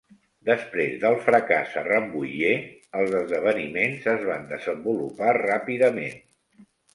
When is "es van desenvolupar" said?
4.15-5.37